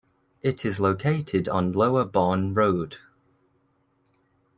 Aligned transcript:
It 0.41 0.65
is 0.65 0.79
located 0.79 1.47
on 1.47 1.73
Lower 1.73 2.03
Barn 2.05 2.55
Road. 2.55 2.95